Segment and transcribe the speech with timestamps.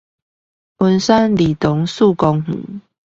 [0.79, 2.81] 文山兒童四公園